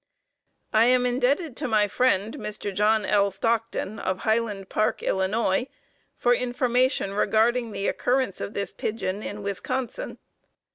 [0.73, 2.73] I am indebted to my friend, Mr.
[2.73, 3.29] John L.
[3.29, 5.19] Stockton, of Highland Park, Ill.,
[6.17, 10.17] for information regarding the occurrence of this pigeon in Wisconsin.